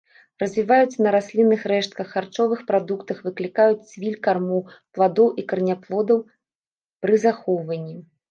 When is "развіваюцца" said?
0.41-0.99